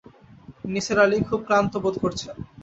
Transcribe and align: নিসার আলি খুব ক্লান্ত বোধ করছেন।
নিসার 0.65 0.97
আলি 1.03 1.17
খুব 1.29 1.39
ক্লান্ত 1.47 1.73
বোধ 1.83 1.95
করছেন। 2.03 2.35